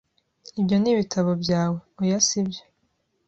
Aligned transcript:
"Ibyo 0.59 0.75
ni 0.79 0.89
ibitabo 0.93 1.31
byawe?" 1.43 1.77
"Oya, 1.99 2.19
si 2.27 2.39
byo." 2.47 2.63